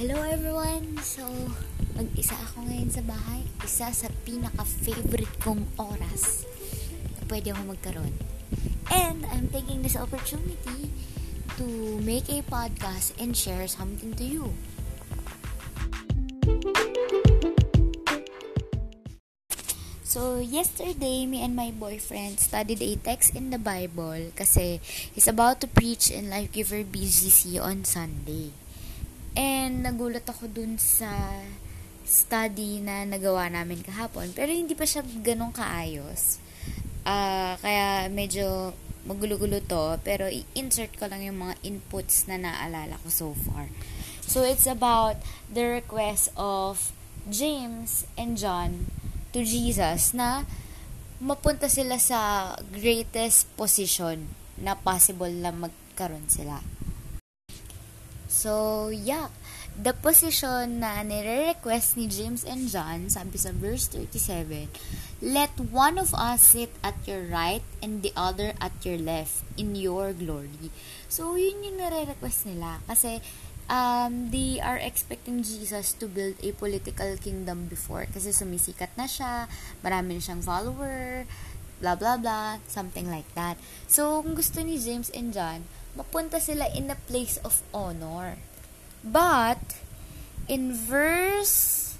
Hello 0.00 0.16
everyone! 0.24 0.96
So, 1.04 1.28
mag-isa 1.92 2.32
ako 2.32 2.64
ngayon 2.64 2.88
sa 2.88 3.04
bahay. 3.04 3.44
Isa 3.60 3.92
sa 3.92 4.08
pinaka-favorite 4.24 5.36
kong 5.44 5.68
oras 5.76 6.48
na 7.20 7.28
pwede 7.28 7.52
ako 7.52 7.76
magkaroon. 7.76 8.16
And 8.88 9.28
I'm 9.28 9.52
taking 9.52 9.84
this 9.84 10.00
opportunity 10.00 10.88
to 11.60 11.66
make 12.00 12.32
a 12.32 12.40
podcast 12.48 13.12
and 13.20 13.36
share 13.36 13.68
something 13.68 14.16
to 14.16 14.24
you. 14.24 14.56
So, 20.00 20.40
yesterday, 20.40 21.28
me 21.28 21.44
and 21.44 21.52
my 21.52 21.76
boyfriend 21.76 22.40
studied 22.40 22.80
a 22.80 22.96
text 22.96 23.36
in 23.36 23.52
the 23.52 23.60
Bible 23.60 24.32
kasi 24.32 24.80
he's 25.12 25.28
about 25.28 25.60
to 25.60 25.68
preach 25.68 26.08
in 26.08 26.32
Life 26.32 26.56
Giver 26.56 26.88
BGC 26.88 27.60
on 27.60 27.84
Sunday. 27.84 28.56
And 29.38 29.86
nagulat 29.86 30.26
ako 30.26 30.50
dun 30.50 30.78
sa 30.80 31.10
study 32.02 32.82
na 32.82 33.06
nagawa 33.06 33.46
namin 33.46 33.84
kahapon. 33.86 34.34
Pero 34.34 34.50
hindi 34.50 34.74
pa 34.74 34.82
siya 34.82 35.06
ganun 35.22 35.54
kaayos. 35.54 36.42
Uh, 37.06 37.54
kaya 37.62 38.10
medyo 38.10 38.74
magulo-gulo 39.06 39.62
to. 39.62 39.98
Pero 40.02 40.26
i-insert 40.26 40.94
ko 40.98 41.06
lang 41.06 41.22
yung 41.22 41.38
mga 41.38 41.54
inputs 41.62 42.26
na 42.26 42.36
naalala 42.36 42.98
ko 43.00 43.08
so 43.08 43.28
far. 43.32 43.70
So, 44.30 44.46
it's 44.46 44.66
about 44.70 45.18
the 45.50 45.82
request 45.82 46.30
of 46.38 46.94
James 47.26 48.06
and 48.14 48.38
John 48.38 48.86
to 49.34 49.42
Jesus 49.42 50.14
na 50.14 50.46
mapunta 51.18 51.66
sila 51.66 51.98
sa 51.98 52.54
greatest 52.70 53.50
position 53.58 54.30
na 54.56 54.78
possible 54.78 55.30
na 55.30 55.50
magkaroon 55.50 56.30
sila. 56.30 56.62
So, 58.30 58.88
yeah. 58.94 59.34
The 59.80 59.90
position 59.90 60.78
na 60.78 61.02
nire-request 61.02 61.98
ni 61.98 62.06
James 62.06 62.46
and 62.46 62.70
John, 62.70 63.10
sabi 63.10 63.34
sa 63.40 63.50
verse 63.50 63.90
37, 63.90 64.70
Let 65.18 65.50
one 65.58 65.98
of 65.98 66.14
us 66.14 66.54
sit 66.54 66.70
at 66.84 66.94
your 67.10 67.26
right 67.26 67.64
and 67.82 68.06
the 68.06 68.14
other 68.14 68.54
at 68.62 68.76
your 68.86 69.02
left 69.02 69.42
in 69.58 69.74
your 69.74 70.14
glory. 70.14 70.70
So, 71.10 71.34
yun 71.34 71.64
yung 71.64 71.82
nire-request 71.82 72.46
nila. 72.54 72.78
Kasi, 72.86 73.18
um, 73.66 74.28
they 74.34 74.62
are 74.62 74.76
expecting 74.76 75.42
Jesus 75.42 75.94
to 75.96 76.06
build 76.10 76.36
a 76.42 76.50
political 76.52 77.14
kingdom 77.16 77.70
before 77.70 78.04
kasi 78.10 78.34
sumisikat 78.34 78.90
na 78.98 79.06
siya, 79.06 79.46
marami 79.80 80.18
na 80.18 80.22
siyang 80.22 80.42
follower, 80.42 81.24
blah 81.80 81.96
blah 81.96 82.18
blah, 82.20 82.60
something 82.66 83.08
like 83.08 83.30
that. 83.38 83.56
So, 83.86 84.20
kung 84.20 84.36
gusto 84.36 84.60
ni 84.60 84.76
James 84.76 85.08
and 85.14 85.32
John, 85.32 85.64
mapunta 85.96 86.40
sila 86.40 86.68
in 86.74 86.90
a 86.90 86.98
place 87.08 87.38
of 87.42 87.62
honor. 87.74 88.38
But, 89.00 89.80
in 90.48 90.74
verse 90.76 91.96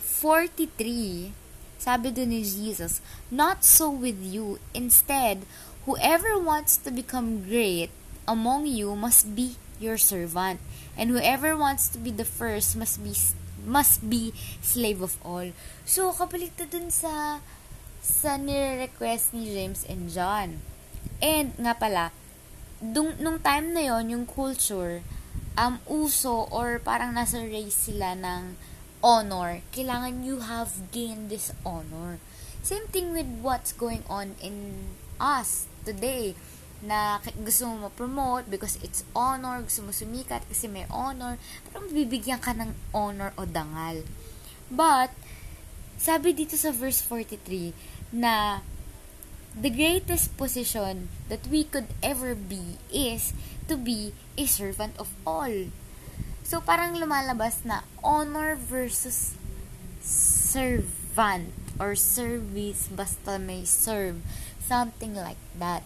43, 0.00 1.30
sabi 1.78 2.10
doon 2.10 2.34
ni 2.34 2.42
Jesus, 2.42 2.98
Not 3.30 3.62
so 3.62 3.92
with 3.92 4.18
you. 4.18 4.58
Instead, 4.74 5.46
whoever 5.86 6.34
wants 6.40 6.74
to 6.82 6.90
become 6.90 7.46
great 7.46 7.94
among 8.26 8.66
you 8.66 8.98
must 8.98 9.38
be 9.38 9.54
your 9.78 9.96
servant. 9.96 10.58
And 10.98 11.12
whoever 11.12 11.54
wants 11.54 11.86
to 11.94 11.98
be 12.00 12.10
the 12.10 12.26
first 12.26 12.74
must 12.74 12.98
be 13.04 13.14
must 13.66 14.06
be 14.08 14.32
slave 14.62 15.02
of 15.02 15.18
all. 15.26 15.50
So, 15.84 16.14
kapaliktad 16.14 16.70
dun 16.70 16.88
sa 16.88 17.42
sa 18.00 18.38
nire-request 18.38 19.34
ni 19.34 19.50
James 19.50 19.82
and 19.90 20.06
John. 20.06 20.62
And, 21.18 21.52
nga 21.58 21.74
pala, 21.74 22.14
dung, 22.80 23.16
nung 23.20 23.40
time 23.40 23.72
na 23.72 23.82
yon 23.82 24.12
yung 24.12 24.24
culture, 24.28 25.00
um, 25.56 25.80
uso 25.88 26.46
or 26.52 26.78
parang 26.78 27.16
nasa 27.16 27.40
race 27.40 27.88
sila 27.90 28.12
ng 28.12 28.56
honor. 29.00 29.64
Kailangan 29.72 30.24
you 30.24 30.44
have 30.44 30.92
gained 30.92 31.32
this 31.32 31.52
honor. 31.64 32.20
Same 32.60 32.86
thing 32.90 33.14
with 33.14 33.28
what's 33.40 33.72
going 33.72 34.02
on 34.10 34.34
in 34.42 34.90
us 35.16 35.70
today 35.86 36.34
na 36.84 37.18
gusto 37.40 37.64
mo 37.72 37.88
ma-promote 37.88 38.52
because 38.52 38.76
it's 38.84 39.00
honor, 39.16 39.64
gusto 39.64 39.80
mo 39.80 39.92
sumikat 39.94 40.44
kasi 40.44 40.68
may 40.68 40.84
honor, 40.92 41.40
pero 41.72 41.88
bibigyan 41.88 42.42
ka 42.42 42.52
ng 42.52 42.76
honor 42.92 43.32
o 43.40 43.48
dangal. 43.48 44.04
But, 44.68 45.14
sabi 45.96 46.36
dito 46.36 46.58
sa 46.58 46.74
verse 46.74 47.00
43 47.00 47.72
na 48.12 48.60
the 49.56 49.72
greatest 49.72 50.36
position 50.36 51.08
that 51.32 51.48
we 51.48 51.64
could 51.64 51.88
ever 52.04 52.36
be 52.36 52.76
is 52.92 53.32
to 53.68 53.76
be 53.76 54.12
a 54.36 54.44
servant 54.44 54.92
of 55.00 55.08
all. 55.26 55.72
So, 56.44 56.60
parang 56.60 57.00
lumalabas 57.00 57.64
na 57.64 57.82
honor 58.04 58.54
versus 58.54 59.34
servant 60.04 61.50
or 61.80 61.96
service 61.96 62.86
basta 62.92 63.40
may 63.40 63.64
serve. 63.64 64.20
Something 64.60 65.16
like 65.16 65.40
that. 65.58 65.82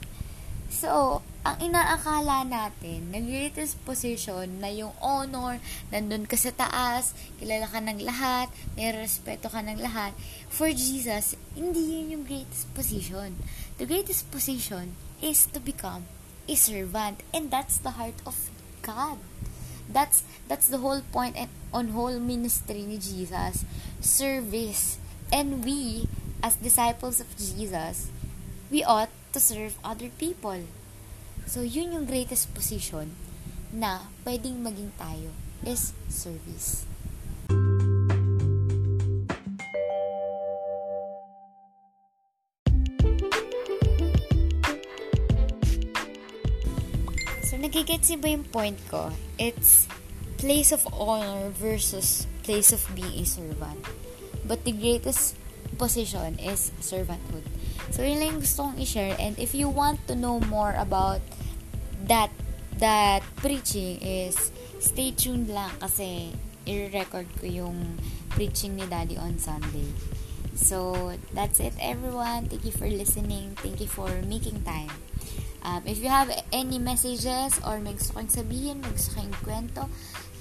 So, 0.69 1.23
ang 1.41 1.57
inaakala 1.57 2.45
natin, 2.45 3.09
na 3.09 3.17
greatest 3.17 3.81
position 3.89 4.61
na 4.61 4.69
yung 4.69 4.93
honor, 5.01 5.57
nandun 5.89 6.29
ka 6.29 6.37
sa 6.37 6.53
taas, 6.53 7.17
kilala 7.41 7.65
ka 7.65 7.81
ng 7.81 8.05
lahat, 8.05 8.53
may 8.77 8.93
respeto 8.93 9.49
ka 9.49 9.65
ng 9.65 9.81
lahat. 9.81 10.13
For 10.53 10.69
Jesus, 10.69 11.41
hindi 11.57 11.97
yun 11.97 12.13
yung 12.13 12.25
greatest 12.29 12.69
position. 12.77 13.41
The 13.81 13.89
greatest 13.89 14.29
position 14.29 15.01
is 15.25 15.49
to 15.57 15.65
become 15.65 16.05
a 16.45 16.57
servant. 16.61 17.25
And 17.33 17.49
that's 17.49 17.81
the 17.81 17.97
heart 17.97 18.21
of 18.29 18.37
God. 18.85 19.17
That's 19.91 20.23
that's 20.47 20.69
the 20.69 20.79
whole 20.79 21.03
point 21.09 21.35
and 21.35 21.51
on 21.73 21.97
whole 21.97 22.21
ministry 22.21 22.85
ni 22.85 23.01
Jesus. 23.01 23.65
Service. 24.05 25.01
And 25.33 25.65
we, 25.65 26.05
as 26.43 26.61
disciples 26.61 27.19
of 27.23 27.33
Jesus, 27.39 28.11
we 28.69 28.85
ought 28.85 29.11
to 29.33 29.41
serve 29.41 29.79
other 29.83 30.11
people. 30.21 30.67
So, 31.51 31.67
yun 31.67 31.91
yung 31.91 32.07
greatest 32.07 32.55
position 32.55 33.11
na 33.75 34.07
pwedeng 34.23 34.63
maging 34.63 34.95
tayo 34.95 35.35
is 35.67 35.91
service. 36.07 36.87
So, 47.43 47.59
nagigets 47.59 48.15
ba 48.23 48.31
yung 48.31 48.47
point 48.55 48.79
ko? 48.87 49.11
It's 49.35 49.91
place 50.39 50.71
of 50.71 50.87
honor 50.95 51.51
versus 51.51 52.31
place 52.47 52.71
of 52.71 52.87
being 52.95 53.19
a 53.19 53.27
servant. 53.27 53.83
But 54.47 54.63
the 54.63 54.71
greatest 54.71 55.35
position 55.75 56.39
is 56.39 56.71
servanthood. 56.79 57.43
So, 57.91 58.07
yun 58.07 58.23
lang 58.23 58.39
gusto 58.39 58.71
kong 58.71 58.79
i-share. 58.79 59.19
And 59.19 59.35
if 59.35 59.51
you 59.51 59.67
want 59.67 60.07
to 60.07 60.15
know 60.15 60.39
more 60.47 60.79
about 60.79 61.19
that, 62.07 62.31
that 62.79 63.23
preaching 63.37 64.01
is, 64.01 64.53
stay 64.79 65.13
tuned 65.13 65.49
lang 65.49 65.71
kasi 65.81 66.33
i-record 66.65 67.27
ko 67.41 67.47
yung 67.47 67.99
preaching 68.31 68.77
ni 68.77 68.87
Daddy 68.87 69.17
on 69.17 69.39
Sunday. 69.39 69.89
So, 70.55 71.13
that's 71.33 71.61
it 71.61 71.73
everyone. 71.81 72.49
Thank 72.53 72.65
you 72.65 72.75
for 72.75 72.89
listening. 72.89 73.57
Thank 73.61 73.81
you 73.81 73.89
for 73.89 74.11
making 74.29 74.63
time. 74.63 74.93
Um, 75.63 75.85
if 75.85 76.01
you 76.01 76.09
have 76.09 76.33
any 76.53 76.79
messages 76.79 77.61
or 77.65 77.81
may 77.81 77.93
gusto 77.93 78.17
kong 78.17 78.33
sabihin, 78.33 78.81
may 78.81 78.93
gusto 78.97 79.21
kong 79.21 79.33
kwento, 79.45 79.89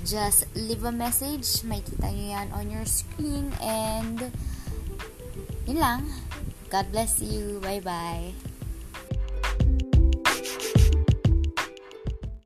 just 0.08 0.48
leave 0.56 0.84
a 0.88 0.96
message. 0.96 1.64
May 1.68 1.84
kita 1.84 2.08
nyo 2.08 2.26
yan 2.40 2.48
on 2.56 2.72
your 2.72 2.88
screen. 2.88 3.52
And, 3.60 4.32
yun 5.68 5.80
lang. 5.80 6.08
God 6.72 6.88
bless 6.92 7.20
you. 7.20 7.60
Bye 7.60 7.84
bye. 7.84 8.49